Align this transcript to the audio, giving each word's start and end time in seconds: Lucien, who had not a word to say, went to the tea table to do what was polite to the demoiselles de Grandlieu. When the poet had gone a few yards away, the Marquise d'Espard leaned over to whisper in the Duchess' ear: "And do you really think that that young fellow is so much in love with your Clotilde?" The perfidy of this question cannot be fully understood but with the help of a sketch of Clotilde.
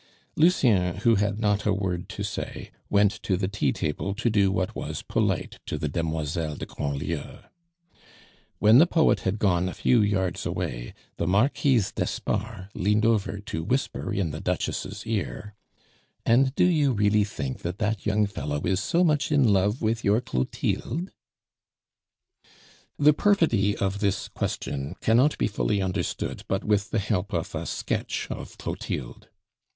Lucien, 0.35 0.95
who 1.01 1.13
had 1.13 1.37
not 1.39 1.63
a 1.63 1.71
word 1.73 2.09
to 2.09 2.23
say, 2.23 2.71
went 2.89 3.21
to 3.21 3.37
the 3.37 3.47
tea 3.47 3.71
table 3.71 4.15
to 4.15 4.31
do 4.31 4.51
what 4.51 4.75
was 4.75 5.03
polite 5.03 5.59
to 5.67 5.77
the 5.77 5.87
demoiselles 5.87 6.57
de 6.57 6.65
Grandlieu. 6.65 7.37
When 8.57 8.79
the 8.79 8.87
poet 8.87 9.19
had 9.19 9.37
gone 9.37 9.69
a 9.69 9.75
few 9.75 10.01
yards 10.01 10.43
away, 10.43 10.95
the 11.17 11.27
Marquise 11.27 11.91
d'Espard 11.91 12.69
leaned 12.73 13.05
over 13.05 13.37
to 13.41 13.63
whisper 13.63 14.11
in 14.11 14.31
the 14.31 14.41
Duchess' 14.41 15.05
ear: 15.05 15.53
"And 16.25 16.55
do 16.55 16.65
you 16.65 16.93
really 16.93 17.23
think 17.23 17.59
that 17.61 17.77
that 17.77 18.03
young 18.03 18.25
fellow 18.25 18.59
is 18.65 18.79
so 18.79 19.03
much 19.03 19.31
in 19.31 19.53
love 19.53 19.83
with 19.83 20.03
your 20.03 20.19
Clotilde?" 20.19 21.11
The 22.97 23.13
perfidy 23.13 23.77
of 23.77 23.99
this 23.99 24.29
question 24.29 24.95
cannot 24.99 25.37
be 25.37 25.45
fully 25.45 25.79
understood 25.79 26.43
but 26.47 26.63
with 26.63 26.89
the 26.89 26.97
help 26.97 27.33
of 27.33 27.53
a 27.53 27.67
sketch 27.67 28.25
of 28.31 28.57
Clotilde. 28.57 29.27